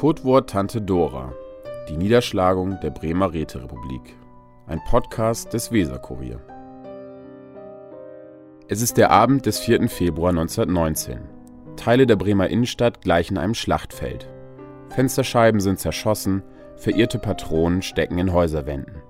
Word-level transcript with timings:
Codewort 0.00 0.48
Tante 0.48 0.80
Dora. 0.80 1.34
Die 1.90 1.96
Niederschlagung 1.98 2.80
der 2.80 2.88
Bremer 2.88 3.34
Räterepublik. 3.34 4.16
Ein 4.66 4.80
Podcast 4.88 5.52
des 5.52 5.72
Weserkurier. 5.72 6.40
Es 8.66 8.80
ist 8.80 8.96
der 8.96 9.10
Abend 9.10 9.44
des 9.44 9.58
4. 9.58 9.90
Februar 9.90 10.30
1919. 10.30 11.18
Teile 11.76 12.06
der 12.06 12.16
Bremer 12.16 12.48
Innenstadt 12.48 13.02
gleichen 13.02 13.36
einem 13.36 13.52
Schlachtfeld. 13.52 14.26
Fensterscheiben 14.88 15.60
sind 15.60 15.78
zerschossen, 15.78 16.44
verirrte 16.76 17.18
Patronen 17.18 17.82
stecken 17.82 18.16
in 18.16 18.32
Häuserwänden. 18.32 19.02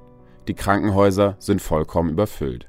Die 0.49 0.55
Krankenhäuser 0.55 1.37
sind 1.39 1.63
vollkommen 1.63 2.11
überfüllt. 2.11 2.69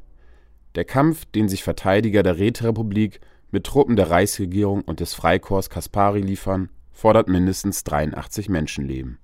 Der 0.75 0.85
Kampf, 0.85 1.25
den 1.25 1.49
sich 1.49 1.63
Verteidiger 1.63 2.21
der 2.21 2.37
Räterepublik 2.37 3.19
mit 3.49 3.63
Truppen 3.63 3.95
der 3.95 4.11
Reichsregierung 4.11 4.83
und 4.83 4.99
des 4.99 5.15
Freikorps 5.15 5.71
Kaspari 5.71 6.21
liefern, 6.21 6.69
fordert 7.01 7.27
mindestens 7.27 7.83
83 7.83 8.47
Menschenleben. 8.47 9.17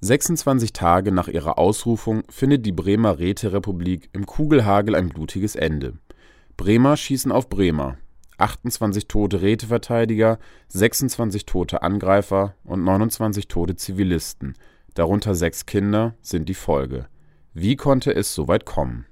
26 0.00 0.72
Tage 0.72 1.12
nach 1.12 1.28
ihrer 1.28 1.58
Ausrufung 1.58 2.22
findet 2.30 2.64
die 2.64 2.72
Bremer 2.72 3.18
Räterepublik 3.18 4.08
im 4.14 4.24
Kugelhagel 4.24 4.94
ein 4.94 5.10
blutiges 5.10 5.56
Ende. 5.56 5.98
Bremer 6.56 6.96
schießen 6.96 7.32
auf 7.32 7.50
Bremer. 7.50 7.98
28 8.38 9.08
tote 9.08 9.42
Räteverteidiger, 9.42 10.38
26 10.68 11.44
tote 11.44 11.82
Angreifer 11.82 12.54
und 12.64 12.82
29 12.82 13.46
tote 13.46 13.76
Zivilisten, 13.76 14.54
darunter 14.94 15.34
sechs 15.34 15.66
Kinder, 15.66 16.14
sind 16.22 16.48
die 16.48 16.54
Folge. 16.54 17.08
Wie 17.52 17.76
konnte 17.76 18.14
es 18.14 18.34
so 18.34 18.48
weit 18.48 18.64
kommen? 18.64 19.04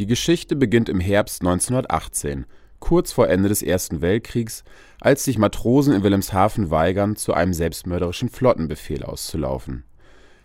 Die 0.00 0.06
Geschichte 0.06 0.56
beginnt 0.56 0.88
im 0.88 0.98
Herbst 0.98 1.42
1918 1.42 2.44
kurz 2.84 3.12
vor 3.12 3.28
Ende 3.28 3.48
des 3.48 3.62
Ersten 3.62 4.02
Weltkriegs, 4.02 4.62
als 5.00 5.24
sich 5.24 5.38
Matrosen 5.38 5.94
in 5.94 6.02
Wilhelmshaven 6.02 6.70
weigern, 6.70 7.16
zu 7.16 7.32
einem 7.32 7.54
selbstmörderischen 7.54 8.28
Flottenbefehl 8.28 9.02
auszulaufen. 9.02 9.84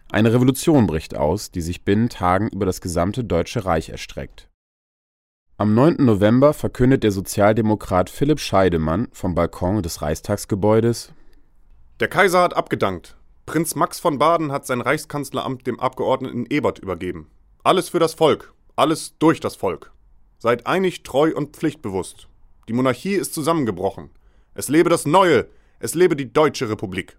Eine 0.10 0.32
Revolution 0.32 0.88
bricht 0.88 1.18
aus, 1.18 1.52
die 1.52 1.60
sich 1.60 1.84
binnen 1.84 2.08
Tagen 2.08 2.48
über 2.48 2.66
das 2.66 2.80
gesamte 2.80 3.26
Deutsche 3.26 3.66
Reich 3.66 3.90
erstreckt. 3.90 4.48
Am 5.58 5.74
9. 5.74 5.98
November 6.00 6.54
verkündet 6.54 7.04
der 7.04 7.12
Sozialdemokrat 7.12 8.10
Philipp 8.10 8.40
Scheidemann 8.40 9.10
vom 9.12 9.36
Balkon 9.36 9.84
des 9.84 10.02
Reichstagsgebäudes 10.02 11.12
Der 12.00 12.08
Kaiser 12.08 12.42
hat 12.42 12.56
abgedankt. 12.56 13.18
Prinz 13.48 13.76
Max 13.76 14.00
von 14.00 14.18
Baden 14.18 14.54
hat 14.54 14.66
sein 14.66 14.80
Reichskanzleramt 14.80 15.68
dem 15.68 15.78
Abgeordneten 15.78 16.46
Ebert 16.50 16.80
übergeben. 16.80 17.30
Alles 17.66 17.90
für 17.90 18.00
das 18.00 18.14
Volk, 18.14 18.54
alles 18.78 19.18
durch 19.20 19.42
das 19.42 19.58
Volk. 19.58 19.92
Seid 20.40 20.68
einig, 20.68 21.04
treu 21.04 21.34
und 21.36 21.56
pflichtbewusst. 21.56 22.30
Die 22.70 22.74
Monarchie 22.74 23.16
ist 23.16 23.34
zusammengebrochen. 23.34 24.10
Es 24.54 24.70
lebe 24.70 24.90
das 24.90 25.06
Neue, 25.06 25.48
es 25.80 25.96
lebe 25.96 26.16
die 26.16 26.32
Deutsche 26.32 26.70
Republik. 26.70 27.18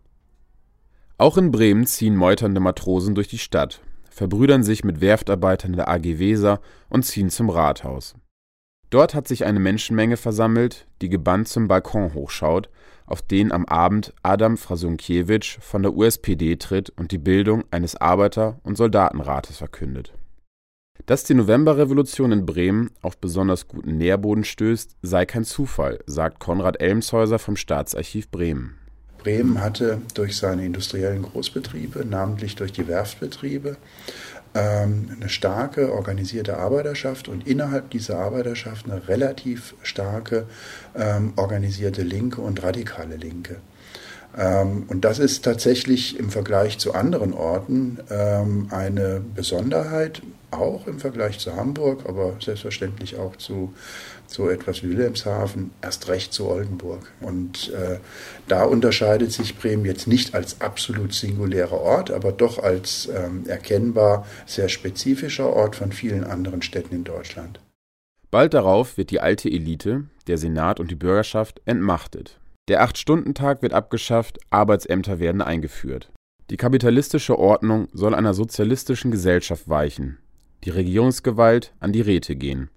Auch 1.18 1.36
in 1.36 1.50
Bremen 1.50 1.84
ziehen 1.84 2.16
meuternde 2.16 2.60
Matrosen 2.60 3.14
durch 3.14 3.28
die 3.28 3.38
Stadt, 3.38 3.82
verbrüdern 4.08 4.62
sich 4.62 4.84
mit 4.84 5.02
Werftarbeitern 5.02 5.74
der 5.74 5.88
AG 5.88 6.18
Weser 6.18 6.60
und 6.88 7.04
ziehen 7.04 7.28
zum 7.28 7.50
Rathaus. 7.50 8.14
Dort 8.88 9.14
hat 9.14 9.28
sich 9.28 9.44
eine 9.44 9.60
Menschenmenge 9.60 10.16
versammelt, 10.16 10.86
die 11.02 11.10
gebannt 11.10 11.46
zum 11.46 11.68
Balkon 11.68 12.14
hochschaut, 12.14 12.70
auf 13.04 13.20
den 13.20 13.52
am 13.52 13.66
Abend 13.66 14.14
Adam 14.22 14.56
Frasunkiewicz 14.56 15.58
von 15.60 15.82
der 15.82 15.94
USPD 15.94 16.56
tritt 16.56 16.90
und 16.96 17.12
die 17.12 17.18
Bildung 17.18 17.64
eines 17.70 17.96
Arbeiter- 17.96 18.58
und 18.62 18.76
Soldatenrates 18.76 19.58
verkündet. 19.58 20.14
Dass 21.06 21.24
die 21.24 21.34
Novemberrevolution 21.34 22.32
in 22.32 22.46
Bremen 22.46 22.90
auf 23.02 23.18
besonders 23.18 23.68
guten 23.68 23.96
Nährboden 23.96 24.44
stößt, 24.44 24.96
sei 25.02 25.26
kein 25.26 25.44
Zufall, 25.44 26.00
sagt 26.06 26.38
Konrad 26.38 26.80
Elmshäuser 26.80 27.38
vom 27.38 27.56
Staatsarchiv 27.56 28.28
Bremen. 28.30 28.76
Bremen 29.18 29.60
hatte 29.60 30.00
durch 30.14 30.36
seine 30.36 30.64
industriellen 30.64 31.22
Großbetriebe, 31.22 32.04
namentlich 32.04 32.56
durch 32.56 32.72
die 32.72 32.88
Werftbetriebe, 32.88 33.76
ähm, 34.54 35.10
eine 35.14 35.28
starke 35.28 35.92
organisierte 35.92 36.56
Arbeiterschaft 36.56 37.28
und 37.28 37.46
innerhalb 37.46 37.90
dieser 37.90 38.18
Arbeiterschaft 38.18 38.90
eine 38.90 39.06
relativ 39.08 39.74
starke 39.82 40.46
ähm, 40.96 41.34
organisierte 41.36 42.02
Linke 42.02 42.40
und 42.40 42.62
radikale 42.62 43.16
Linke. 43.16 43.56
Ähm, 44.36 44.84
und 44.88 45.04
das 45.04 45.18
ist 45.18 45.44
tatsächlich 45.44 46.18
im 46.18 46.30
Vergleich 46.30 46.78
zu 46.78 46.94
anderen 46.94 47.32
Orten 47.32 47.98
ähm, 48.10 48.68
eine 48.70 49.20
Besonderheit, 49.34 50.22
auch 50.50 50.86
im 50.86 50.98
Vergleich 50.98 51.38
zu 51.38 51.54
Hamburg, 51.54 52.04
aber 52.08 52.34
selbstverständlich 52.40 53.16
auch 53.16 53.36
zu 53.36 53.72
so 54.26 54.48
etwas 54.48 54.82
wie 54.82 54.90
Wilhelmshaven, 54.90 55.72
erst 55.82 56.08
recht 56.08 56.32
zu 56.32 56.48
Oldenburg. 56.48 57.12
Und 57.20 57.70
äh, 57.70 57.98
da 58.48 58.64
unterscheidet 58.64 59.32
sich 59.32 59.56
Bremen 59.56 59.84
jetzt 59.84 60.06
nicht 60.06 60.34
als 60.34 60.60
absolut 60.60 61.12
singulärer 61.12 61.80
Ort, 61.80 62.10
aber 62.10 62.32
doch 62.32 62.58
als 62.58 63.08
ähm, 63.14 63.44
erkennbar 63.48 64.26
sehr 64.46 64.68
spezifischer 64.68 65.50
Ort 65.52 65.76
von 65.76 65.92
vielen 65.92 66.24
anderen 66.24 66.62
Städten 66.62 66.94
in 66.94 67.04
Deutschland. 67.04 67.60
Bald 68.30 68.54
darauf 68.54 68.96
wird 68.96 69.10
die 69.10 69.20
alte 69.20 69.50
Elite, 69.50 70.04
der 70.28 70.38
Senat 70.38 70.78
und 70.78 70.90
die 70.90 70.96
Bürgerschaft 70.96 71.60
entmachtet. 71.64 72.39
Der 72.70 72.82
Acht-Stunden-Tag 72.82 73.62
wird 73.62 73.72
abgeschafft, 73.72 74.38
Arbeitsämter 74.50 75.18
werden 75.18 75.42
eingeführt. 75.42 76.12
Die 76.50 76.56
kapitalistische 76.56 77.36
Ordnung 77.36 77.88
soll 77.92 78.14
einer 78.14 78.32
sozialistischen 78.32 79.10
Gesellschaft 79.10 79.68
weichen, 79.68 80.18
die 80.62 80.70
Regierungsgewalt 80.70 81.74
an 81.80 81.92
die 81.92 82.00
Räte 82.00 82.36
gehen. 82.36 82.70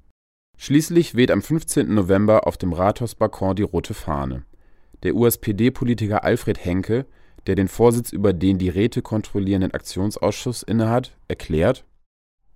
Schließlich 0.58 1.14
weht 1.14 1.30
am 1.30 1.44
15. 1.44 1.94
November 1.94 2.48
auf 2.48 2.58
dem 2.58 2.74
Rathausbalkon 2.74 3.56
die 3.56 3.62
rote 3.62 3.94
Fahne. 3.94 4.46
Der 5.03 5.14
USPD-Politiker 5.14 6.24
Alfred 6.24 6.66
Henke, 6.66 7.06
der 7.46 7.53
den 7.53 7.68
Vorsitz 7.68 8.12
über 8.12 8.34
den 8.34 8.58
die 8.58 8.70
Räte 8.70 9.03
kontrollierenden 9.03 9.76
Aktionsausschuss 9.76 10.64
innehat, 10.64 11.16
erklärt: 11.28 11.86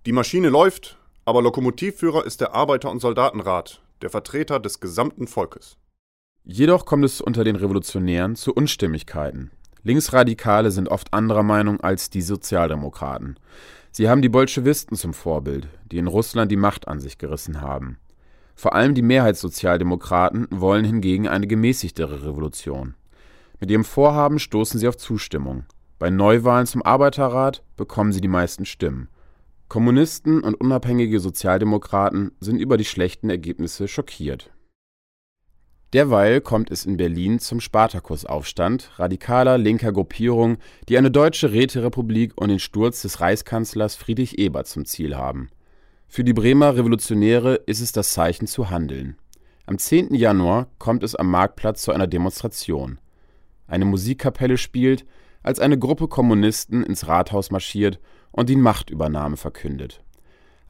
Die 0.06 0.12
Maschine 0.12 0.48
läuft, 0.48 0.98
aber 1.24 1.40
Lokomotivführer 1.40 2.26
ist 2.26 2.40
der 2.40 2.52
Arbeiter- 2.56 2.90
und 2.90 2.98
Soldatenrat, 2.98 3.80
der 4.02 4.10
Vertreter 4.10 4.58
des 4.58 4.80
gesamten 4.80 5.28
Volkes. 5.28 5.78
Jedoch 6.50 6.86
kommt 6.86 7.04
es 7.04 7.20
unter 7.20 7.44
den 7.44 7.56
Revolutionären 7.56 8.34
zu 8.34 8.54
Unstimmigkeiten. 8.54 9.50
Linksradikale 9.82 10.70
sind 10.70 10.88
oft 10.88 11.12
anderer 11.12 11.42
Meinung 11.42 11.82
als 11.82 12.08
die 12.08 12.22
Sozialdemokraten. 12.22 13.38
Sie 13.92 14.08
haben 14.08 14.22
die 14.22 14.30
Bolschewisten 14.30 14.96
zum 14.96 15.12
Vorbild, 15.12 15.68
die 15.92 15.98
in 15.98 16.06
Russland 16.06 16.50
die 16.50 16.56
Macht 16.56 16.88
an 16.88 17.00
sich 17.00 17.18
gerissen 17.18 17.60
haben. 17.60 17.98
Vor 18.54 18.74
allem 18.74 18.94
die 18.94 19.02
Mehrheitssozialdemokraten 19.02 20.48
wollen 20.50 20.86
hingegen 20.86 21.28
eine 21.28 21.46
gemäßigtere 21.46 22.24
Revolution. 22.24 22.94
Mit 23.60 23.70
ihrem 23.70 23.84
Vorhaben 23.84 24.38
stoßen 24.38 24.80
sie 24.80 24.88
auf 24.88 24.96
Zustimmung. 24.96 25.64
Bei 25.98 26.08
Neuwahlen 26.08 26.66
zum 26.66 26.82
Arbeiterrat 26.82 27.62
bekommen 27.76 28.12
sie 28.12 28.22
die 28.22 28.26
meisten 28.26 28.64
Stimmen. 28.64 29.08
Kommunisten 29.68 30.42
und 30.42 30.54
unabhängige 30.54 31.20
Sozialdemokraten 31.20 32.32
sind 32.40 32.58
über 32.58 32.78
die 32.78 32.86
schlechten 32.86 33.28
Ergebnisse 33.28 33.86
schockiert. 33.86 34.50
Derweil 35.94 36.42
kommt 36.42 36.70
es 36.70 36.84
in 36.84 36.98
Berlin 36.98 37.38
zum 37.38 37.60
Spartakusaufstand 37.60 38.98
radikaler 38.98 39.56
linker 39.56 39.90
Gruppierungen, 39.90 40.58
die 40.88 40.98
eine 40.98 41.10
deutsche 41.10 41.52
Räterepublik 41.52 42.32
und 42.36 42.48
den 42.50 42.58
Sturz 42.58 43.00
des 43.02 43.20
Reichskanzlers 43.20 43.94
Friedrich 43.94 44.38
Ebert 44.38 44.66
zum 44.66 44.84
Ziel 44.84 45.16
haben. 45.16 45.48
Für 46.06 46.24
die 46.24 46.34
Bremer 46.34 46.76
Revolutionäre 46.76 47.54
ist 47.66 47.80
es 47.80 47.92
das 47.92 48.12
Zeichen 48.12 48.46
zu 48.46 48.68
handeln. 48.68 49.16
Am 49.64 49.78
10. 49.78 50.14
Januar 50.14 50.68
kommt 50.78 51.02
es 51.02 51.14
am 51.14 51.30
Marktplatz 51.30 51.82
zu 51.82 51.92
einer 51.92 52.06
Demonstration. 52.06 52.98
Eine 53.66 53.86
Musikkapelle 53.86 54.58
spielt, 54.58 55.06
als 55.42 55.58
eine 55.58 55.78
Gruppe 55.78 56.08
Kommunisten 56.08 56.82
ins 56.82 57.06
Rathaus 57.06 57.50
marschiert 57.50 57.98
und 58.30 58.50
die 58.50 58.56
Machtübernahme 58.56 59.36
verkündet. 59.36 60.02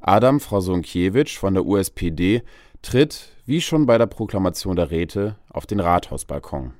Adam 0.00 0.38
Frasonkiewicz 0.38 1.32
von 1.32 1.54
der 1.54 1.66
USPD 1.66 2.42
tritt, 2.82 3.30
wie 3.46 3.60
schon 3.60 3.86
bei 3.86 3.98
der 3.98 4.06
Proklamation 4.06 4.76
der 4.76 4.90
Räte, 4.90 5.36
auf 5.50 5.66
den 5.66 5.80
Rathausbalkon. 5.80 6.72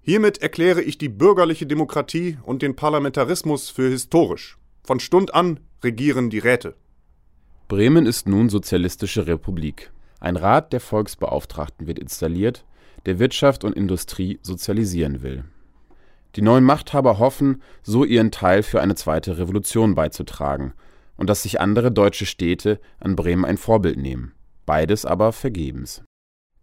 Hiermit 0.00 0.38
erkläre 0.38 0.82
ich 0.82 0.98
die 0.98 1.08
bürgerliche 1.08 1.66
Demokratie 1.66 2.38
und 2.42 2.62
den 2.62 2.76
Parlamentarismus 2.76 3.70
für 3.70 3.88
historisch. 3.88 4.58
Von 4.82 5.00
Stund 5.00 5.34
an 5.34 5.60
regieren 5.82 6.30
die 6.30 6.38
Räte. 6.38 6.74
Bremen 7.68 8.06
ist 8.06 8.28
nun 8.28 8.48
sozialistische 8.48 9.26
Republik. 9.26 9.92
Ein 10.20 10.36
Rat 10.36 10.72
der 10.72 10.80
Volksbeauftragten 10.80 11.86
wird 11.86 11.98
installiert, 11.98 12.64
der 13.04 13.18
Wirtschaft 13.18 13.64
und 13.64 13.76
Industrie 13.76 14.38
sozialisieren 14.42 15.22
will. 15.22 15.44
Die 16.34 16.42
neuen 16.42 16.64
Machthaber 16.64 17.18
hoffen, 17.18 17.62
so 17.82 18.04
ihren 18.04 18.30
Teil 18.30 18.62
für 18.62 18.80
eine 18.80 18.94
zweite 18.94 19.38
Revolution 19.38 19.94
beizutragen 19.94 20.74
und 21.16 21.30
dass 21.30 21.42
sich 21.42 21.60
andere 21.60 21.92
deutsche 21.92 22.26
Städte 22.26 22.80
an 23.00 23.16
Bremen 23.16 23.44
ein 23.44 23.56
Vorbild 23.56 23.98
nehmen 23.98 24.32
beides 24.66 25.06
aber 25.06 25.32
vergebens. 25.32 26.02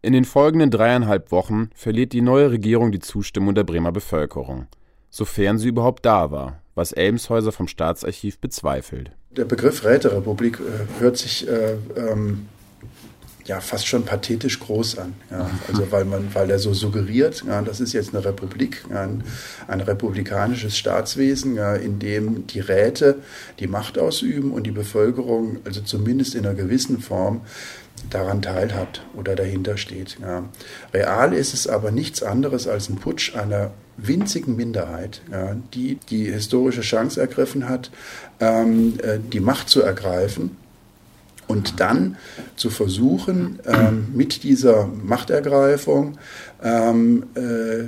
In 0.02 0.14
den 0.14 0.26
folgenden 0.26 0.70
dreieinhalb 0.70 1.32
Wochen 1.32 1.70
verliert 1.74 2.12
die 2.12 2.22
neue 2.22 2.52
Regierung 2.52 2.92
die 2.92 3.00
Zustimmung 3.00 3.56
der 3.56 3.64
Bremer 3.64 3.94
Bevölkerung, 3.94 4.68
sofern 5.10 5.58
sie 5.58 5.70
überhaupt 5.70 6.06
da 6.06 6.30
war, 6.30 6.62
was 6.76 6.92
Elmshäuser 6.92 7.54
vom 7.54 7.70
Staatsarchiv 7.70 8.40
bezweifelt. 8.40 9.12
Der 9.32 9.46
Begriff 9.46 9.86
Räterepublik 9.86 10.60
äh, 10.60 11.00
hört 11.00 11.18
sich 11.18 11.48
äh, 11.48 11.78
ähm, 11.96 12.48
ja 13.46 13.60
fast 13.60 13.88
schon 13.88 14.06
pathetisch 14.06 14.60
groß 14.60 14.98
an. 14.98 15.14
Ja. 15.30 15.50
Also 15.68 15.92
weil 15.92 16.06
man, 16.06 16.34
weil 16.34 16.50
er 16.50 16.60
so 16.60 16.74
suggeriert, 16.74 17.44
ja, 17.48 17.62
das 17.62 17.80
ist 17.80 17.94
jetzt 17.94 18.14
eine 18.14 18.24
Republik, 18.24 18.86
ja, 18.90 19.04
ein, 19.04 19.24
ein, 19.68 19.82
republikanisches 19.82 20.78
Staatswesen, 20.78 21.58
in 21.58 22.00
dem 22.00 22.48
die 22.48 22.60
Räte 22.60 23.18
die 23.60 23.68
Macht 23.68 23.98
ausüben 23.98 24.52
und 24.52 24.64
die 24.64 24.72
Bevölkerung, 24.72 25.58
also 25.66 25.82
zumindest 25.82 26.36
in 26.36 26.46
einer 26.46 26.56
gewissen 26.56 27.00
Form, 27.00 27.42
daran 28.10 28.42
teilhat 28.42 29.02
oder 29.16 29.36
dahinter 29.36 29.78
steht. 29.78 30.18
Real 30.94 31.34
ist 31.34 31.54
es 31.54 31.68
aber 31.68 31.92
nichts 31.92 32.22
anderes 32.22 32.68
als 32.68 32.90
ein 32.90 32.96
Putsch 32.98 33.36
einer 33.36 33.72
winzigen 33.96 34.56
Minderheit, 34.56 35.22
die 35.74 36.00
die 36.10 36.32
historische 36.32 36.82
Chance 36.82 37.22
ergriffen 37.22 37.70
hat, 37.70 37.92
ähm, 38.40 38.96
äh, 39.04 39.20
die 39.20 39.40
Macht 39.40 39.70
zu 39.70 39.82
ergreifen 39.82 40.58
und 41.54 41.80
dann 41.80 42.18
zu 42.56 42.70
versuchen, 42.70 43.60
ähm, 43.66 44.08
mit 44.14 44.44
dieser 44.44 44.88
Machtergreifung 44.88 46.18
ähm, 46.62 47.24
äh, 47.36 47.86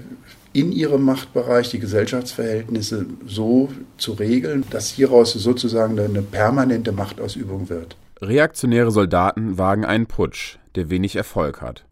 in 0.53 0.71
ihrem 0.71 1.01
Machtbereich 1.01 1.69
die 1.71 1.79
Gesellschaftsverhältnisse 1.79 3.07
so 3.25 3.69
zu 3.97 4.13
regeln, 4.13 4.63
dass 4.69 4.89
hieraus 4.89 5.33
sozusagen 5.33 5.99
eine 5.99 6.21
permanente 6.21 6.91
Machtausübung 6.91 7.67
wird. 7.69 7.97
Reaktionäre 8.21 8.91
Soldaten 8.91 9.57
wagen 9.57 9.83
einen 9.83 10.05
Putsch, 10.05 10.57
der 10.75 10.89
wenig 10.89 11.17
Erfolg 11.17 11.61
hat. 11.61 11.85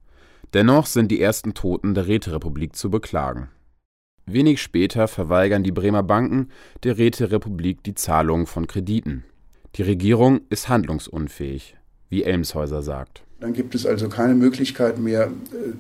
Dennoch 0.54 0.86
sind 0.86 1.10
die 1.10 1.22
ersten 1.22 1.54
Toten 1.54 1.96
der 1.96 2.08
Räterepublik 2.08 2.76
zu 2.76 2.90
beklagen. 2.90 3.50
Wenig 4.26 4.62
später 4.62 5.10
verweigern 5.10 5.64
die 5.64 5.74
Bremer 5.74 6.04
Banken 6.04 6.50
der 6.84 6.98
Räterepublik 6.98 7.84
die 7.84 7.96
Zahlung 7.96 8.48
von 8.48 8.68
Krediten. 8.68 9.26
Die 9.76 9.82
Regierung 9.82 10.42
ist 10.50 10.70
handlungsunfähig, 10.70 11.76
wie 12.10 12.24
Elmshäuser 12.24 12.84
sagt. 12.84 13.24
Dann 13.40 13.54
gibt 13.54 13.74
es 13.76 13.86
also 13.86 14.08
keine 14.08 14.36
Möglichkeit 14.36 15.00
mehr, 15.00 15.26
äh, 15.26 15.74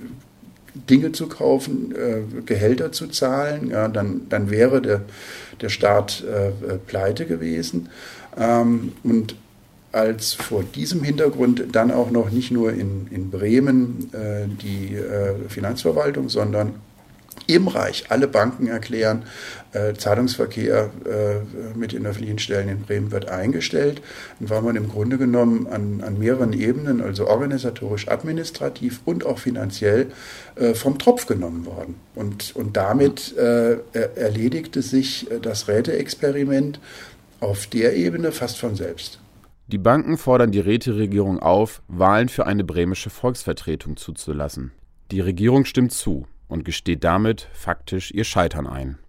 Dinge 0.90 1.12
zu 1.12 1.28
kaufen, 1.28 1.94
äh, 1.96 2.42
Gehälter 2.46 2.92
zu 2.92 3.08
zahlen. 3.08 3.70
Ja, 3.70 3.88
dann, 3.88 4.28
dann 4.30 4.50
wäre 4.50 4.82
der, 4.82 5.02
der 5.62 5.70
Staat 5.70 6.24
äh, 6.24 6.78
pleite 6.88 7.26
gewesen. 7.26 7.90
Ähm, 8.36 8.94
und 9.04 9.36
als 9.92 10.34
vor 10.34 10.64
diesem 10.64 11.04
Hintergrund 11.04 11.64
dann 11.72 11.92
auch 11.92 12.10
noch 12.10 12.32
nicht 12.32 12.52
nur 12.52 12.74
in, 12.74 13.08
in 13.12 13.30
Bremen 13.30 14.10
äh, 14.12 14.48
die 14.48 14.96
äh, 14.96 15.36
Finanzverwaltung, 15.48 16.30
sondern 16.30 16.74
im 17.48 17.68
Reich 17.68 18.06
alle 18.10 18.28
Banken 18.28 18.68
erklären, 18.68 19.24
äh, 19.74 19.94
Zahlungsverkehr 19.94 20.90
äh, 21.06 21.78
mit 21.78 21.92
den 21.92 22.06
öffentlichen 22.06 22.40
Stellen 22.40 22.70
in 22.70 22.82
Bremen 22.82 23.12
wird 23.12 23.30
eingestellt. 23.30 24.02
Dann 24.40 24.50
war 24.50 24.62
man 24.62 24.76
im 24.76 24.90
Grunde 24.90 25.18
genommen 25.18 25.68
an, 25.68 26.02
an 26.06 26.20
mehreren 26.20 26.54
Ebenen, 26.54 27.02
also 27.02 27.28
organisatorisch, 27.28 28.08
administrativ 28.08 29.02
und 29.06 29.26
auch 29.26 29.40
finanziell, 29.40 30.12
äh, 30.56 30.74
vom 30.74 31.00
Tropf 31.00 31.26
genommen 31.26 31.66
worden. 31.66 31.96
Und, 32.16 32.56
und 32.56 32.78
damit 32.78 33.36
äh, 33.38 33.78
erledigte 34.16 34.82
sich 34.82 35.28
das 35.42 35.68
Räteexperiment 35.68 36.80
auf 37.40 37.68
der 37.68 37.96
Ebene 37.96 38.32
fast 38.32 38.60
von 38.60 38.76
selbst. 38.76 39.20
Die 39.68 39.78
Banken 39.78 40.18
fordern 40.18 40.52
die 40.52 40.60
Räteregierung 40.60 41.40
auf, 41.40 41.82
Wahlen 41.88 42.30
für 42.30 42.46
eine 42.46 42.64
bremische 42.64 43.10
Volksvertretung 43.10 43.98
zuzulassen. 43.98 44.72
Die 45.12 45.22
Regierung 45.22 45.66
stimmt 45.66 45.94
zu 45.94 46.28
und 46.54 46.64
gesteht 46.64 47.04
damit 47.04 47.50
faktisch 47.52 48.12
ihr 48.12 48.24
Scheitern 48.24 48.68
ein. 48.68 49.00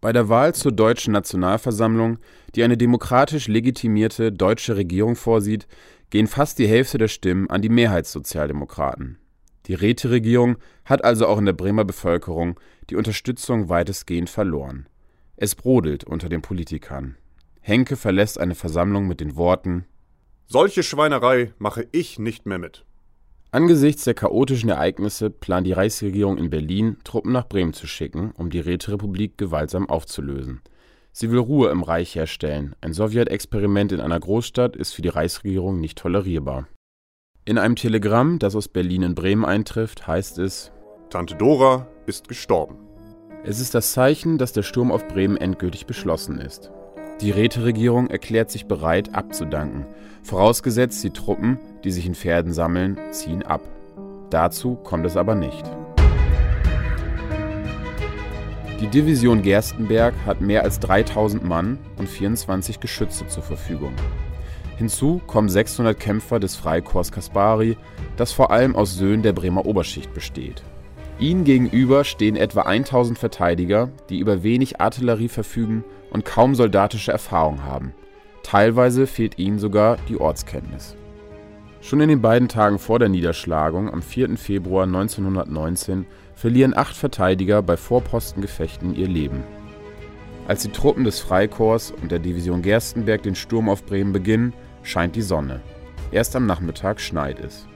Bei 0.00 0.12
der 0.12 0.28
Wahl 0.28 0.54
zur 0.54 0.70
Deutschen 0.70 1.12
Nationalversammlung, 1.12 2.18
die 2.54 2.62
eine 2.62 2.76
demokratisch 2.76 3.48
legitimierte 3.48 4.30
deutsche 4.30 4.76
Regierung 4.76 5.16
vorsieht, 5.16 5.66
gehen 6.10 6.26
fast 6.26 6.58
die 6.58 6.68
Hälfte 6.68 6.96
der 6.96 7.08
Stimmen 7.08 7.50
an 7.50 7.60
die 7.60 7.70
Mehrheitssozialdemokraten. 7.70 9.18
Die 9.66 9.74
Räteregierung 9.74 10.56
hat 10.84 11.02
also 11.02 11.26
auch 11.26 11.38
in 11.38 11.46
der 11.46 11.54
Bremer 11.54 11.84
Bevölkerung 11.84 12.60
die 12.90 12.96
Unterstützung 12.96 13.68
weitestgehend 13.68 14.30
verloren. 14.30 14.86
Es 15.36 15.54
brodelt 15.54 16.04
unter 16.04 16.28
den 16.28 16.42
Politikern. 16.42 17.16
Henke 17.60 17.96
verlässt 17.96 18.38
eine 18.38 18.54
Versammlung 18.54 19.08
mit 19.08 19.20
den 19.20 19.36
Worten 19.36 19.86
Solche 20.46 20.82
Schweinerei 20.82 21.52
mache 21.58 21.88
ich 21.90 22.18
nicht 22.18 22.46
mehr 22.46 22.58
mit. 22.58 22.84
Angesichts 23.54 24.02
der 24.02 24.14
chaotischen 24.14 24.68
Ereignisse 24.68 25.30
plant 25.30 25.64
die 25.64 25.74
Reichsregierung 25.74 26.38
in 26.38 26.50
Berlin, 26.50 26.96
Truppen 27.04 27.30
nach 27.30 27.46
Bremen 27.46 27.72
zu 27.72 27.86
schicken, 27.86 28.32
um 28.36 28.50
die 28.50 28.58
Räterepublik 28.58 29.38
gewaltsam 29.38 29.88
aufzulösen. 29.88 30.60
Sie 31.12 31.30
will 31.30 31.38
Ruhe 31.38 31.70
im 31.70 31.84
Reich 31.84 32.16
herstellen. 32.16 32.74
Ein 32.80 32.92
Sowjetexperiment 32.92 33.92
in 33.92 34.00
einer 34.00 34.18
Großstadt 34.18 34.74
ist 34.74 34.92
für 34.92 35.02
die 35.02 35.08
Reichsregierung 35.08 35.78
nicht 35.78 35.96
tolerierbar. 35.98 36.66
In 37.44 37.56
einem 37.56 37.76
Telegramm, 37.76 38.40
das 38.40 38.56
aus 38.56 38.66
Berlin 38.66 39.04
in 39.04 39.14
Bremen 39.14 39.44
eintrifft, 39.44 40.08
heißt 40.08 40.38
es: 40.40 40.72
Tante 41.08 41.36
Dora 41.36 41.86
ist 42.06 42.26
gestorben. 42.26 42.74
Es 43.44 43.60
ist 43.60 43.72
das 43.76 43.92
Zeichen, 43.92 44.36
dass 44.36 44.52
der 44.52 44.64
Sturm 44.64 44.90
auf 44.90 45.06
Bremen 45.06 45.36
endgültig 45.36 45.86
beschlossen 45.86 46.40
ist. 46.40 46.72
Die 47.20 47.30
Räteregierung 47.30 48.08
erklärt 48.08 48.50
sich 48.50 48.66
bereit, 48.66 49.14
abzudanken, 49.14 49.86
vorausgesetzt 50.24 51.02
die 51.04 51.10
Truppen, 51.10 51.58
die 51.84 51.92
sich 51.92 52.06
in 52.06 52.16
Pferden 52.16 52.52
sammeln, 52.52 52.98
ziehen 53.12 53.44
ab. 53.44 53.60
Dazu 54.30 54.74
kommt 54.74 55.06
es 55.06 55.16
aber 55.16 55.36
nicht. 55.36 55.64
Die 58.80 58.88
Division 58.88 59.42
Gerstenberg 59.42 60.12
hat 60.26 60.40
mehr 60.40 60.64
als 60.64 60.80
3000 60.80 61.44
Mann 61.44 61.78
und 61.98 62.08
24 62.08 62.80
Geschütze 62.80 63.28
zur 63.28 63.44
Verfügung. 63.44 63.94
Hinzu 64.76 65.20
kommen 65.28 65.48
600 65.48 65.98
Kämpfer 65.98 66.40
des 66.40 66.56
Freikorps 66.56 67.12
Kaspari, 67.12 67.76
das 68.16 68.32
vor 68.32 68.50
allem 68.50 68.74
aus 68.74 68.96
Söhnen 68.96 69.22
der 69.22 69.32
Bremer 69.32 69.66
Oberschicht 69.66 70.12
besteht. 70.12 70.64
Ihnen 71.20 71.44
gegenüber 71.44 72.02
stehen 72.02 72.34
etwa 72.34 72.62
1000 72.62 73.16
Verteidiger, 73.16 73.90
die 74.08 74.18
über 74.18 74.42
wenig 74.42 74.80
Artillerie 74.80 75.28
verfügen 75.28 75.84
und 76.14 76.24
kaum 76.24 76.54
soldatische 76.54 77.10
Erfahrung 77.12 77.64
haben. 77.64 77.92
Teilweise 78.44 79.06
fehlt 79.08 79.36
ihnen 79.38 79.58
sogar 79.58 79.98
die 80.08 80.16
Ortskenntnis. 80.16 80.96
Schon 81.80 82.00
in 82.00 82.08
den 82.08 82.22
beiden 82.22 82.48
Tagen 82.48 82.78
vor 82.78 83.00
der 83.00 83.08
Niederschlagung 83.08 83.92
am 83.92 84.00
4. 84.00 84.38
Februar 84.38 84.84
1919 84.84 86.06
verlieren 86.36 86.74
acht 86.74 86.96
Verteidiger 86.96 87.62
bei 87.62 87.76
Vorpostengefechten 87.76 88.94
ihr 88.94 89.08
Leben. 89.08 89.42
Als 90.46 90.62
die 90.62 90.70
Truppen 90.70 91.04
des 91.04 91.18
Freikorps 91.18 91.90
und 91.90 92.12
der 92.12 92.20
Division 92.20 92.62
Gerstenberg 92.62 93.22
den 93.22 93.34
Sturm 93.34 93.68
auf 93.68 93.84
Bremen 93.84 94.12
beginnen, 94.12 94.52
scheint 94.82 95.16
die 95.16 95.22
Sonne. 95.22 95.60
Erst 96.12 96.36
am 96.36 96.46
Nachmittag 96.46 97.00
schneit 97.00 97.40
es. 97.40 97.66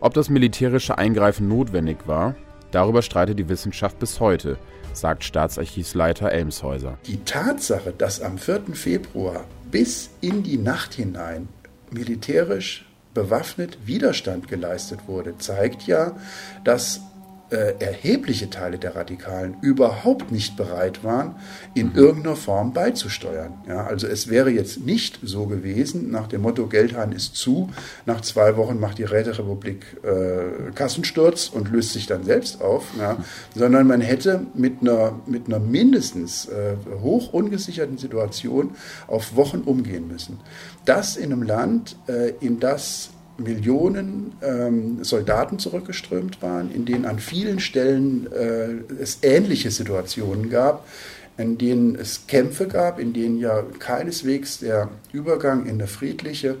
Ob 0.00 0.12
das 0.12 0.28
militärische 0.28 0.98
Eingreifen 0.98 1.48
notwendig 1.48 2.06
war, 2.06 2.34
darüber 2.72 3.02
streitet 3.02 3.38
die 3.38 3.48
Wissenschaft 3.48 3.98
bis 3.98 4.20
heute, 4.20 4.56
sagt 4.92 5.24
Staatsarchivsleiter 5.24 6.30
Elmshäuser. 6.30 6.98
Die 7.06 7.22
Tatsache, 7.24 7.92
dass 7.96 8.20
am 8.20 8.38
4. 8.38 8.74
Februar 8.74 9.44
bis 9.70 10.10
in 10.20 10.42
die 10.42 10.58
Nacht 10.58 10.94
hinein 10.94 11.48
militärisch 11.90 12.86
bewaffnet 13.14 13.78
Widerstand 13.86 14.48
geleistet 14.48 15.00
wurde, 15.06 15.36
zeigt 15.38 15.86
ja, 15.86 16.16
dass 16.64 17.00
äh, 17.50 17.74
erhebliche 17.78 18.50
Teile 18.50 18.78
der 18.78 18.96
Radikalen 18.96 19.56
überhaupt 19.60 20.30
nicht 20.30 20.56
bereit 20.56 21.02
waren, 21.04 21.34
in 21.74 21.88
mhm. 21.88 21.96
irgendeiner 21.96 22.36
Form 22.36 22.72
beizusteuern. 22.72 23.54
Ja, 23.66 23.84
also 23.86 24.06
es 24.06 24.28
wäre 24.28 24.50
jetzt 24.50 24.80
nicht 24.80 25.18
so 25.22 25.46
gewesen, 25.46 26.10
nach 26.10 26.28
dem 26.28 26.42
Motto 26.42 26.66
Geldhahn 26.66 27.12
ist 27.12 27.36
zu, 27.36 27.70
nach 28.06 28.20
zwei 28.20 28.56
Wochen 28.56 28.78
macht 28.78 28.98
die 28.98 29.04
Räterepublik 29.04 29.84
äh, 30.02 30.70
Kassensturz 30.74 31.48
und 31.48 31.70
löst 31.70 31.92
sich 31.92 32.06
dann 32.06 32.24
selbst 32.24 32.60
auf, 32.60 32.84
ja, 32.98 33.16
sondern 33.54 33.86
man 33.86 34.00
hätte 34.00 34.46
mit 34.54 34.80
einer, 34.80 35.18
mit 35.26 35.46
einer 35.46 35.58
mindestens 35.58 36.46
äh, 36.46 36.76
hoch 37.02 37.32
ungesicherten 37.32 37.98
Situation 37.98 38.70
auf 39.06 39.36
Wochen 39.36 39.60
umgehen 39.60 40.08
müssen. 40.08 40.38
Das 40.84 41.16
in 41.16 41.32
einem 41.32 41.42
Land, 41.42 41.96
äh, 42.08 42.32
in 42.40 42.60
das 42.60 43.10
Millionen 43.42 44.32
ähm, 44.42 45.02
Soldaten 45.02 45.58
zurückgeströmt 45.58 46.42
waren, 46.42 46.70
in 46.72 46.84
denen 46.84 47.06
an 47.06 47.18
vielen 47.18 47.60
Stellen 47.60 48.30
äh, 48.32 48.92
es 49.02 49.18
ähnliche 49.22 49.70
Situationen 49.70 50.50
gab, 50.50 50.86
in 51.36 51.58
denen 51.58 51.94
es 51.96 52.26
Kämpfe 52.26 52.68
gab, 52.68 52.98
in 52.98 53.12
denen 53.12 53.38
ja 53.38 53.62
keineswegs 53.78 54.58
der 54.58 54.88
Übergang 55.12 55.64
in 55.64 55.74
eine 55.74 55.86
friedliche, 55.86 56.56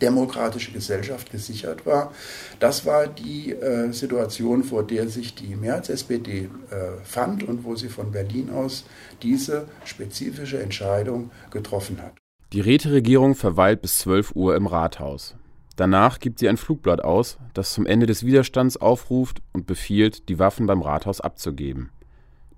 demokratische 0.00 0.72
Gesellschaft 0.72 1.30
gesichert 1.30 1.86
war. 1.86 2.12
Das 2.58 2.86
war 2.86 3.06
die 3.06 3.52
äh, 3.52 3.92
Situation, 3.92 4.64
vor 4.64 4.82
der 4.82 5.08
sich 5.08 5.34
die 5.34 5.54
Mehrheits-SPD 5.54 6.48
äh, 6.70 7.04
fand 7.04 7.46
und 7.46 7.64
wo 7.64 7.76
sie 7.76 7.88
von 7.88 8.10
Berlin 8.10 8.50
aus 8.50 8.84
diese 9.22 9.66
spezifische 9.84 10.60
Entscheidung 10.60 11.30
getroffen 11.50 11.98
hat. 12.02 12.14
Die 12.52 12.60
Räteregierung 12.60 13.34
verweilt 13.34 13.82
bis 13.82 13.98
12 13.98 14.34
Uhr 14.34 14.56
im 14.56 14.66
Rathaus. 14.66 15.36
Danach 15.80 16.18
gibt 16.18 16.38
sie 16.38 16.48
ein 16.50 16.58
Flugblatt 16.58 17.02
aus, 17.02 17.38
das 17.54 17.72
zum 17.72 17.86
Ende 17.86 18.04
des 18.04 18.22
Widerstands 18.22 18.76
aufruft 18.76 19.40
und 19.54 19.66
befiehlt, 19.66 20.28
die 20.28 20.38
Waffen 20.38 20.66
beim 20.66 20.82
Rathaus 20.82 21.22
abzugeben. 21.22 21.88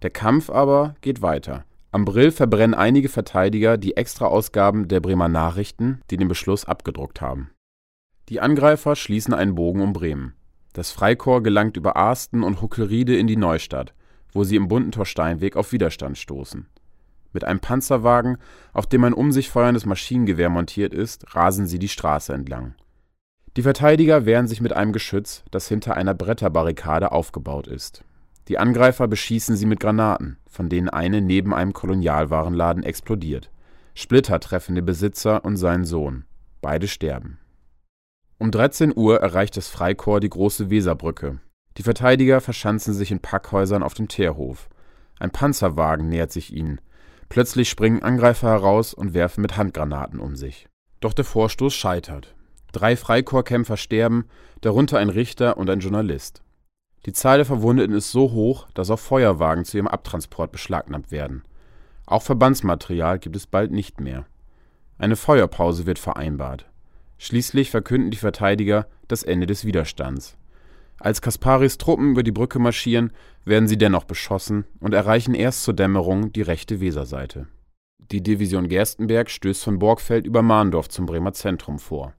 Der 0.03 0.11
Kampf 0.11 0.51
aber 0.51 0.97
geht 1.03 1.23
weiter. 1.23 1.65
Am 1.93 2.05
Brill 2.05 2.33
verbrennen 2.33 2.75
einige 2.75 3.09
Verteidiger 3.09 3.79
die 3.79 3.97
Extraausgaben 3.97 4.89
der 4.89 4.99
Bremer 4.99 5.29
Nachrichten, 5.29 6.01
die 6.11 6.17
den 6.17 6.27
Beschluss 6.27 6.65
abgedruckt 6.65 7.21
haben. 7.21 7.51
Die 8.29 8.41
Angreifer 8.41 8.97
schließen 8.97 9.35
einen 9.35 9.55
Bogen 9.55 9.83
um 9.83 9.93
Bremen. 9.93 10.35
Das 10.73 10.91
Freikorps 10.91 11.45
gelangt 11.45 11.77
über 11.77 11.95
Arsten 11.95 12.43
und 12.43 12.61
Huckelriede 12.61 13.17
in 13.17 13.29
die 13.29 13.37
Neustadt, 13.37 13.95
wo 14.33 14.43
sie 14.43 14.57
im 14.57 14.67
Buntentor 14.67 15.07
Steinweg 15.07 15.55
auf 15.55 15.71
Widerstand 15.71 16.19
stoßen. 16.19 16.67
Mit 17.33 17.45
einem 17.45 17.61
Panzerwagen, 17.61 18.39
auf 18.73 18.87
dem 18.87 19.05
ein 19.05 19.15
um 19.15 19.31
sich 19.31 19.49
feuerndes 19.49 19.87
Maschinengewehr 19.87 20.51
montiert 20.51 20.93
ist, 20.93 21.37
rasen 21.37 21.69
sie 21.69 21.79
die 21.79 21.89
Straße 21.89 22.35
entlang. 22.35 22.75
Die 23.57 23.63
Verteidiger 23.63 24.25
wehren 24.25 24.49
sich 24.49 24.63
mit 24.63 24.73
einem 24.73 24.93
Geschütz, 24.93 25.45
das 25.51 25.69
hinter 25.69 25.97
einer 25.97 26.15
Bretterbarrikade 26.15 27.13
aufgebaut 27.13 27.67
ist. 27.67 28.03
Die 28.49 28.59
Angreifer 28.59 29.09
beschießen 29.09 29.57
sie 29.57 29.67
mit 29.67 29.79
Granaten, 29.79 30.39
von 30.49 30.69
denen 30.69 30.89
eine 30.89 31.21
neben 31.21 31.53
einem 31.53 31.75
Kolonialwarenladen 31.75 32.83
explodiert. 32.83 33.51
Splitter 33.95 34.41
treffen 34.41 34.75
den 34.75 34.87
Besitzer 34.87 35.45
und 35.45 35.57
seinen 35.59 35.85
Sohn. 35.85 36.25
Beide 36.63 36.89
sterben. 36.89 37.39
Um 38.39 38.51
13 38.51 38.93
Uhr 38.97 39.21
erreicht 39.21 39.57
das 39.57 39.69
Freikorps 39.69 40.23
die 40.23 40.31
große 40.31 40.71
Weserbrücke. 40.71 41.39
Die 41.77 41.83
Verteidiger 41.83 42.41
verschanzen 42.41 42.95
sich 42.95 43.11
in 43.11 43.21
Packhäusern 43.21 43.83
auf 43.83 43.95
dem 43.95 44.09
Teerhof. 44.09 44.69
Ein 45.19 45.31
Panzerwagen 45.31 46.09
nähert 46.09 46.33
sich 46.33 46.53
ihnen. 46.53 46.81
Plötzlich 47.29 47.69
springen 47.69 48.03
Angreifer 48.03 48.49
heraus 48.49 48.95
und 48.95 49.15
werfen 49.15 49.43
mit 49.43 49.57
Handgranaten 49.57 50.21
um 50.21 50.37
sich. 50.37 50.69
Doch 51.01 51.13
der 51.13 51.25
Vorstoß 51.25 51.75
scheitert. 51.75 52.35
Drei 52.73 52.97
Freikorpskämpfer 52.97 53.77
sterben, 53.77 54.25
darunter 54.63 54.99
ein 54.99 55.11
Richter 55.11 55.57
und 55.59 55.69
ein 55.71 55.81
Journalist. 55.81 56.43
Die 57.05 57.13
Zahl 57.13 57.39
der 57.39 57.47
Verwundeten 57.47 57.95
ist 57.95 58.13
so 58.13 58.33
hoch, 58.33 58.67
dass 58.75 58.91
auch 58.91 58.99
Feuerwagen 58.99 59.65
zu 59.65 59.77
ihrem 59.77 59.89
Abtransport 59.89 60.53
beschlagnahmt 60.53 61.11
werden. 61.11 61.43
Auch 62.07 62.23
Verbandsmaterial 62.23 63.19
gibt 63.19 63.37
es 63.37 63.47
bald 63.47 63.73
nicht 63.73 64.01
mehr. 64.01 64.25
Eine 64.99 65.17
Feuerpause 65.17 65.87
wird 65.87 65.99
vereinbart. 65.99 66.67
Schließlich 67.19 67.71
verkünden 67.71 68.11
die 68.11 68.17
Verteidiger 68.17 68.87
das 69.09 69.23
Ende 69.23 69.47
des 69.47 69.65
Widerstands. 69.65 70.37
Als 70.99 71.21
Kasparis 71.21 71.79
Truppen 71.79 72.13
über 72.13 72.23
die 72.23 72.33
Brücke 72.33 72.59
marschieren, 72.59 73.13
werden 73.45 73.67
sie 73.67 73.79
dennoch 73.79 74.05
beschossen 74.05 74.65
und 74.79 74.95
erreichen 74.95 75.35
erst 75.35 75.65
zur 75.65 75.75
Dämmerung 75.75 76.33
die 76.33 76.43
rechte 76.43 76.81
Weserseite. 76.81 77.49
Die 78.13 78.23
Division 78.23 78.69
Gerstenberg 78.69 79.31
stößt 79.31 79.65
von 79.65 79.79
Borgfeld 79.79 80.27
über 80.27 80.43
Mahndorf 80.43 80.89
zum 80.89 81.07
Bremer 81.07 81.33
Zentrum 81.33 81.79
vor. 81.79 82.15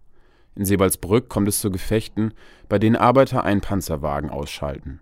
In 0.56 0.66
Sebalsbrück 0.66 1.30
kommt 1.30 1.48
es 1.48 1.60
zu 1.60 1.72
Gefechten, 1.72 2.34
bei 2.70 2.80
denen 2.80 2.96
Arbeiter 2.96 3.44
einen 3.44 3.62
Panzerwagen 3.62 4.30
ausschalten. 4.30 5.00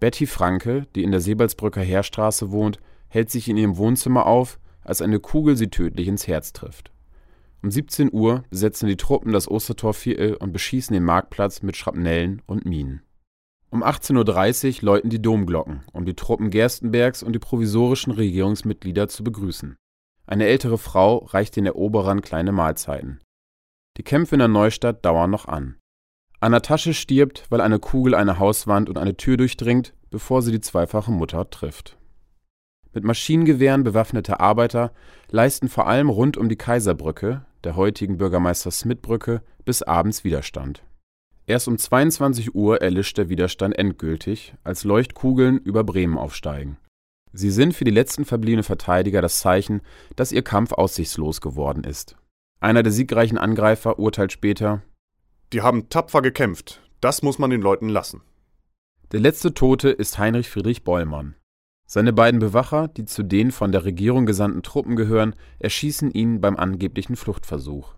Betty 0.00 0.26
Franke, 0.26 0.86
die 0.94 1.02
in 1.02 1.10
der 1.10 1.20
Sebalsbrücker 1.20 1.80
Heerstraße 1.80 2.50
wohnt, 2.50 2.78
hält 3.08 3.30
sich 3.30 3.48
in 3.48 3.56
ihrem 3.56 3.76
Wohnzimmer 3.76 4.26
auf, 4.26 4.58
als 4.82 5.02
eine 5.02 5.20
Kugel 5.20 5.56
sie 5.56 5.68
tödlich 5.68 6.08
ins 6.08 6.26
Herz 6.26 6.52
trifft. 6.52 6.92
Um 7.62 7.70
17 7.70 8.12
Uhr 8.12 8.44
besetzen 8.50 8.88
die 8.88 8.98
Truppen 8.98 9.32
das 9.32 9.50
Ostertorviertel 9.50 10.34
und 10.34 10.52
beschießen 10.52 10.92
den 10.92 11.04
Marktplatz 11.04 11.62
mit 11.62 11.76
Schrapnellen 11.76 12.42
und 12.46 12.66
Minen. 12.66 13.02
Um 13.70 13.82
18.30 13.82 14.80
Uhr 14.80 14.84
läuten 14.84 15.10
die 15.10 15.22
Domglocken, 15.22 15.82
um 15.92 16.04
die 16.04 16.14
Truppen 16.14 16.50
Gerstenbergs 16.50 17.22
und 17.22 17.32
die 17.32 17.38
provisorischen 17.38 18.12
Regierungsmitglieder 18.12 19.08
zu 19.08 19.24
begrüßen. 19.24 19.76
Eine 20.26 20.46
ältere 20.46 20.78
Frau 20.78 21.24
reicht 21.24 21.56
den 21.56 21.66
Eroberern 21.66 22.20
kleine 22.20 22.52
Mahlzeiten. 22.52 23.20
Die 23.96 24.02
Kämpfe 24.02 24.34
in 24.34 24.40
der 24.40 24.48
Neustadt 24.48 25.04
dauern 25.04 25.30
noch 25.30 25.46
an. 25.46 25.76
Anna 26.40 26.60
Tasche 26.60 26.94
stirbt, 26.94 27.46
weil 27.48 27.60
eine 27.60 27.78
Kugel 27.78 28.14
eine 28.14 28.38
Hauswand 28.38 28.88
und 28.88 28.98
eine 28.98 29.16
Tür 29.16 29.36
durchdringt, 29.36 29.94
bevor 30.10 30.42
sie 30.42 30.52
die 30.52 30.60
zweifache 30.60 31.12
Mutter 31.12 31.48
trifft. 31.48 31.96
Mit 32.92 33.04
Maschinengewehren 33.04 33.82
bewaffnete 33.82 34.40
Arbeiter 34.40 34.92
leisten 35.30 35.68
vor 35.68 35.86
allem 35.86 36.08
rund 36.08 36.36
um 36.36 36.48
die 36.48 36.56
Kaiserbrücke, 36.56 37.44
der 37.64 37.76
heutigen 37.76 38.18
Bürgermeister 38.18 38.70
Smith-Brücke, 38.70 39.42
bis 39.64 39.82
abends 39.82 40.22
Widerstand. 40.22 40.84
Erst 41.46 41.68
um 41.68 41.76
22 41.76 42.54
Uhr 42.54 42.80
erlischt 42.80 43.18
der 43.18 43.28
Widerstand 43.28 43.76
endgültig, 43.78 44.54
als 44.64 44.84
Leuchtkugeln 44.84 45.58
über 45.58 45.84
Bremen 45.84 46.18
aufsteigen. 46.18 46.78
Sie 47.32 47.50
sind 47.50 47.74
für 47.74 47.84
die 47.84 47.90
letzten 47.90 48.24
verbliebenen 48.24 48.64
Verteidiger 48.64 49.20
das 49.20 49.40
Zeichen, 49.40 49.82
dass 50.14 50.32
ihr 50.32 50.42
Kampf 50.42 50.72
aussichtslos 50.72 51.40
geworden 51.40 51.84
ist. 51.84 52.16
Einer 52.64 52.82
der 52.82 52.92
siegreichen 52.92 53.36
Angreifer 53.36 53.98
urteilt 53.98 54.32
später: 54.32 54.80
Die 55.52 55.60
haben 55.60 55.90
tapfer 55.90 56.22
gekämpft. 56.22 56.80
Das 57.02 57.20
muss 57.20 57.38
man 57.38 57.50
den 57.50 57.60
Leuten 57.60 57.90
lassen. 57.90 58.22
Der 59.12 59.20
letzte 59.20 59.52
Tote 59.52 59.90
ist 59.90 60.18
Heinrich 60.18 60.48
Friedrich 60.48 60.82
Bollmann. 60.82 61.34
Seine 61.86 62.14
beiden 62.14 62.40
Bewacher, 62.40 62.88
die 62.88 63.04
zu 63.04 63.22
den 63.22 63.50
von 63.50 63.70
der 63.70 63.84
Regierung 63.84 64.24
gesandten 64.24 64.62
Truppen 64.62 64.96
gehören, 64.96 65.34
erschießen 65.58 66.10
ihn 66.10 66.40
beim 66.40 66.56
angeblichen 66.56 67.16
Fluchtversuch. 67.16 67.96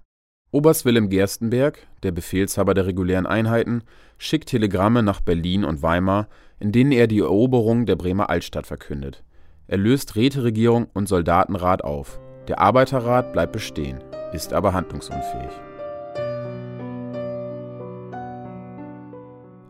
Oberst 0.50 0.84
Wilhelm 0.84 1.10
Gerstenberg, 1.10 1.86
der 2.02 2.10
Befehlshaber 2.10 2.74
der 2.74 2.86
regulären 2.86 3.26
Einheiten, 3.26 3.84
schickt 4.18 4.48
Telegramme 4.48 5.04
nach 5.04 5.20
Berlin 5.20 5.64
und 5.64 5.82
Weimar, 5.82 6.26
in 6.58 6.72
denen 6.72 6.90
er 6.90 7.06
die 7.06 7.20
Eroberung 7.20 7.86
der 7.86 7.94
Bremer 7.94 8.30
Altstadt 8.30 8.66
verkündet. 8.66 9.22
Er 9.68 9.78
löst 9.78 10.16
Räteregierung 10.16 10.88
und 10.92 11.08
Soldatenrat 11.08 11.84
auf. 11.84 12.18
Der 12.48 12.60
Arbeiterrat 12.60 13.32
bleibt 13.32 13.52
bestehen 13.52 14.00
ist 14.32 14.52
aber 14.52 14.72
handlungsunfähig. 14.72 15.50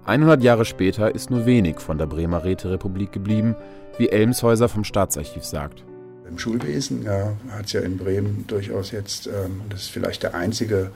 100 0.04 0.42
Jahre 0.42 0.64
später 0.64 1.14
ist 1.14 1.30
nur 1.30 1.46
wenig 1.46 1.80
von 1.80 1.98
der 1.98 2.06
Bremer 2.06 2.44
Räterepublik 2.44 3.12
geblieben, 3.12 3.56
wie 3.98 4.08
Elmshäuser 4.08 4.68
vom 4.68 4.84
Staatsarchiv 4.84 5.44
sagt. 5.44 5.82
Im 6.28 6.38
Schulwesen 6.38 7.02
ja, 7.02 7.32
hat 7.50 7.66
es 7.66 7.72
ja 7.72 7.80
in 7.80 7.96
Bremen 7.96 8.44
durchaus 8.46 8.90
jetzt, 8.90 9.26
ähm, 9.26 9.62
das 9.68 9.82
ist 9.82 9.90
vielleicht 9.90 10.22
der 10.22 10.34
einzige 10.34 10.90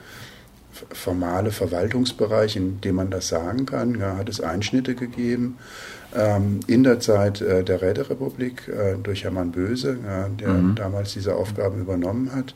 formale 0.92 1.50
Verwaltungsbereich, 1.50 2.56
in 2.56 2.80
dem 2.80 2.96
man 2.96 3.10
das 3.10 3.28
sagen 3.28 3.66
kann, 3.66 3.99
ja, 3.99 4.16
hat 4.16 4.28
es 4.28 4.40
Einschnitte 4.40 4.94
gegeben. 4.94 5.58
Ähm, 6.12 6.60
in 6.66 6.82
der 6.82 6.98
Zeit 6.98 7.40
äh, 7.40 7.62
der 7.62 7.82
Räterepublik 7.82 8.66
äh, 8.68 8.96
durch 9.00 9.22
Hermann 9.22 9.52
Böse, 9.52 9.96
der 10.40 10.48
mhm. 10.48 10.74
damals 10.74 11.12
diese 11.12 11.36
Aufgabe 11.36 11.78
übernommen 11.78 12.32
hat 12.34 12.54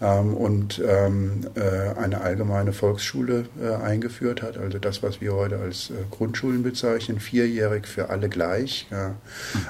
ähm, 0.00 0.34
und 0.34 0.82
ähm, 0.86 1.46
äh, 1.54 1.98
eine 1.98 2.22
allgemeine 2.22 2.72
Volksschule 2.72 3.46
eingeführt 3.82 4.42
hat, 4.42 4.56
also 4.56 4.78
das, 4.78 5.02
was 5.02 5.20
wir 5.20 5.34
heute 5.34 5.58
als 5.58 5.92
Grundschulen 6.10 6.62
bezeichnen, 6.62 7.20
vierjährig 7.20 7.86
für 7.86 8.10
alle 8.10 8.28
gleich, 8.28 8.86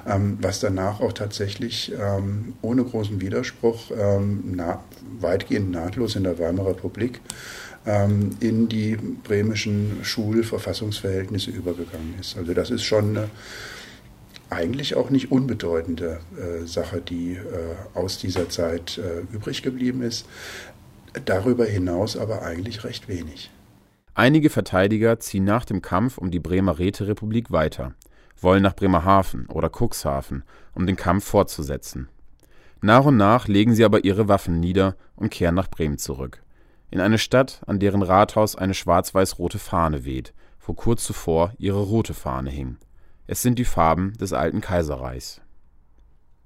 was 0.04 0.60
danach 0.60 1.00
auch 1.00 1.12
tatsächlich 1.12 1.92
ohne 2.62 2.84
großen 2.84 3.20
Widerspruch 3.20 3.90
weitgehend 5.20 5.70
nahtlos 5.70 6.16
in 6.16 6.24
der 6.24 6.38
Weimarer 6.38 6.70
Republik 6.70 7.20
in 8.40 8.68
die 8.68 8.96
bremischen 8.96 9.98
Schulverfassungsverhältnisse 10.02 11.50
übergegangen 11.50 12.14
ist. 12.18 12.36
Also 12.36 12.54
das 12.54 12.70
ist 12.70 12.84
schon 12.84 13.18
eigentlich 14.50 14.94
auch 14.94 15.10
nicht 15.10 15.32
unbedeutende 15.32 16.20
äh, 16.36 16.66
Sache, 16.66 17.00
die 17.00 17.34
äh, 17.34 17.40
aus 17.94 18.18
dieser 18.18 18.48
Zeit 18.48 18.98
äh, 18.98 19.20
übrig 19.34 19.62
geblieben 19.62 20.02
ist. 20.02 20.26
Darüber 21.24 21.64
hinaus 21.64 22.16
aber 22.16 22.42
eigentlich 22.42 22.84
recht 22.84 23.08
wenig. 23.08 23.50
Einige 24.14 24.50
Verteidiger 24.50 25.18
ziehen 25.18 25.44
nach 25.44 25.64
dem 25.64 25.82
Kampf 25.82 26.18
um 26.18 26.30
die 26.30 26.38
Bremer 26.38 26.78
Räterepublik 26.78 27.50
weiter, 27.50 27.94
wollen 28.40 28.62
nach 28.62 28.76
Bremerhaven 28.76 29.46
oder 29.46 29.70
Cuxhaven, 29.70 30.44
um 30.74 30.86
den 30.86 30.96
Kampf 30.96 31.24
fortzusetzen. 31.24 32.08
Nach 32.80 33.04
und 33.04 33.16
nach 33.16 33.48
legen 33.48 33.74
sie 33.74 33.84
aber 33.84 34.04
ihre 34.04 34.28
Waffen 34.28 34.60
nieder 34.60 34.96
und 35.16 35.30
kehren 35.30 35.54
nach 35.54 35.68
Bremen 35.68 35.98
zurück 35.98 36.44
in 36.94 37.00
eine 37.00 37.18
Stadt, 37.18 37.60
an 37.66 37.80
deren 37.80 38.02
Rathaus 38.02 38.54
eine 38.54 38.72
schwarz-weiß-rote 38.72 39.58
Fahne 39.58 40.04
weht, 40.04 40.32
wo 40.64 40.74
kurz 40.74 41.04
zuvor 41.04 41.52
ihre 41.58 41.82
rote 41.82 42.14
Fahne 42.14 42.50
hing. 42.50 42.76
Es 43.26 43.40
sind 43.40 43.58
die 43.58 43.64
Farben 43.64 44.12
des 44.20 44.32
alten 44.34 44.60
Kaiserreichs. 44.60 45.40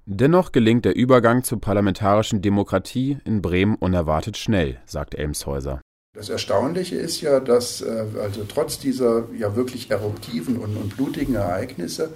Dennoch 0.06 0.52
gelingt 0.52 0.84
der 0.84 0.94
Übergang 0.94 1.42
zur 1.42 1.60
parlamentarischen 1.60 2.40
Demokratie 2.40 3.18
in 3.24 3.42
Bremen 3.42 3.74
unerwartet 3.74 4.36
schnell, 4.36 4.78
sagt 4.86 5.14
Elmshäuser. 5.14 5.80
Das 6.14 6.30
Erstaunliche 6.30 6.96
ist 6.96 7.20
ja, 7.20 7.40
dass 7.40 7.82
äh, 7.82 8.06
also 8.20 8.44
trotz 8.48 8.78
dieser 8.78 9.26
ja 9.36 9.54
wirklich 9.54 9.90
eruptiven 9.90 10.56
und, 10.56 10.76
und 10.76 10.96
blutigen 10.96 11.34
Ereignisse 11.34 12.10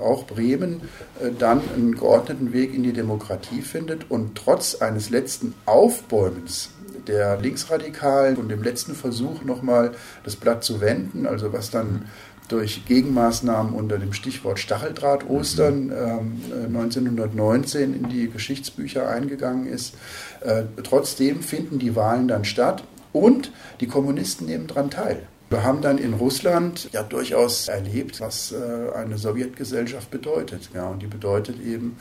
auch 0.00 0.26
Bremen 0.26 0.82
äh, 1.20 1.30
dann 1.36 1.60
einen 1.74 1.96
geordneten 1.96 2.52
Weg 2.52 2.74
in 2.74 2.82
die 2.82 2.92
Demokratie 2.92 3.62
findet 3.62 4.10
und 4.10 4.36
trotz 4.36 4.76
eines 4.76 5.10
letzten 5.10 5.54
Aufbäumens 5.66 6.70
der 7.06 7.40
Linksradikalen 7.40 8.36
und 8.36 8.48
dem 8.48 8.62
letzten 8.62 8.94
Versuch 8.94 9.42
nochmal 9.42 9.92
das 10.24 10.36
Blatt 10.36 10.62
zu 10.62 10.80
wenden, 10.80 11.26
also 11.26 11.52
was 11.52 11.70
dann 11.70 12.06
durch 12.52 12.84
Gegenmaßnahmen 12.86 13.72
unter 13.72 13.98
dem 13.98 14.12
Stichwort 14.12 14.58
Stacheldraht-Ostern 14.58 15.90
äh, 15.90 16.66
1919 16.66 17.94
in 17.94 18.08
die 18.10 18.28
Geschichtsbücher 18.30 19.08
eingegangen 19.08 19.66
ist. 19.66 19.94
Äh, 20.40 20.64
trotzdem 20.82 21.42
finden 21.42 21.78
die 21.78 21.96
Wahlen 21.96 22.28
dann 22.28 22.44
statt 22.44 22.84
und 23.12 23.52
die 23.80 23.86
Kommunisten 23.86 24.46
nehmen 24.46 24.66
daran 24.66 24.90
teil. 24.90 25.22
Wir 25.48 25.64
haben 25.64 25.82
dann 25.82 25.98
in 25.98 26.14
Russland 26.14 26.88
ja 26.92 27.02
durchaus 27.02 27.68
erlebt, 27.68 28.20
was 28.20 28.52
äh, 28.52 28.96
eine 28.96 29.18
Sowjetgesellschaft 29.18 30.10
bedeutet. 30.10 30.70
Ja, 30.74 30.88
und 30.88 31.02
die 31.02 31.06
bedeutet 31.06 31.56
eben 31.60 31.98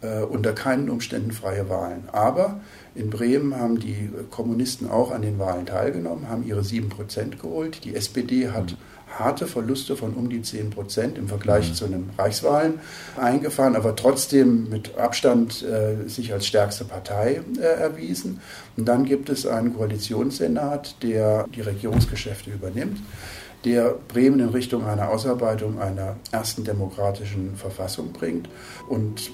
äh, 0.00 0.22
unter 0.22 0.52
keinen 0.52 0.90
Umständen 0.90 1.32
freie 1.32 1.68
Wahlen. 1.68 2.08
Aber 2.12 2.60
in 2.94 3.10
Bremen 3.10 3.56
haben 3.56 3.78
die 3.78 4.10
Kommunisten 4.30 4.88
auch 4.88 5.10
an 5.10 5.22
den 5.22 5.38
Wahlen 5.38 5.66
teilgenommen, 5.66 6.28
haben 6.28 6.46
ihre 6.46 6.64
7 6.64 6.88
Prozent 6.88 7.40
geholt. 7.40 7.84
Die 7.84 7.94
SPD 7.94 8.50
hat 8.50 8.76
harte 9.18 9.46
Verluste 9.46 9.96
von 9.96 10.14
um 10.14 10.28
die 10.28 10.42
10 10.42 10.70
Prozent 10.70 11.18
im 11.18 11.28
Vergleich 11.28 11.70
mhm. 11.70 11.74
zu 11.74 11.86
den 11.86 12.10
Reichswahlen 12.18 12.80
eingefahren, 13.16 13.74
aber 13.74 13.96
trotzdem 13.96 14.68
mit 14.68 14.98
Abstand 14.98 15.62
äh, 15.62 16.08
sich 16.08 16.32
als 16.32 16.46
stärkste 16.46 16.84
Partei 16.84 17.40
äh, 17.58 17.62
erwiesen. 17.62 18.40
Und 18.76 18.86
dann 18.86 19.04
gibt 19.04 19.30
es 19.30 19.46
einen 19.46 19.74
Koalitionssenat, 19.74 21.02
der 21.02 21.46
die 21.54 21.62
Regierungsgeschäfte 21.62 22.50
übernimmt 22.50 22.98
der 23.64 23.96
Bremen 24.06 24.38
in 24.38 24.50
Richtung 24.50 24.86
einer 24.86 25.08
Ausarbeitung 25.10 25.80
einer 25.80 26.16
ersten 26.30 26.62
demokratischen 26.62 27.56
Verfassung 27.56 28.12
bringt. 28.12 28.48
Und 28.88 29.32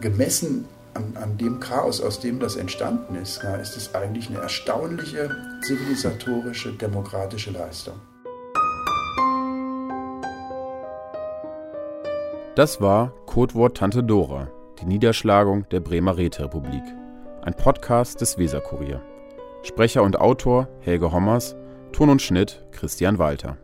gemessen 0.00 0.66
an, 0.94 1.16
an, 1.20 1.38
dem 1.38 1.60
Chaos, 1.60 2.00
aus 2.00 2.20
dem 2.20 2.40
das 2.40 2.56
entstanden 2.56 3.14
ist, 3.14 3.40
na, 3.42 3.56
ist 3.56 3.76
es 3.76 3.94
eigentlich 3.94 4.28
eine 4.28 4.38
erstaunliche 4.38 5.30
zivilisatorische, 5.62 6.72
demokratische 6.72 7.50
Leistung. 7.52 7.94
Das 12.56 12.80
war 12.80 13.12
Codewort 13.26 13.76
Tante 13.76 14.02
Dora, 14.02 14.48
die 14.80 14.86
Niederschlagung 14.86 15.68
der 15.68 15.80
Bremer 15.80 16.16
Räterepublik. 16.16 16.82
Ein 17.42 17.54
Podcast 17.54 18.20
des 18.20 18.36
Weserkurier. 18.36 19.00
Sprecher 19.62 20.02
und 20.02 20.18
Autor 20.18 20.68
Helge 20.80 21.12
Hommers, 21.12 21.54
Ton 21.92 22.10
und 22.10 22.20
Schnitt 22.20 22.64
Christian 22.72 23.18
Walter. 23.18 23.56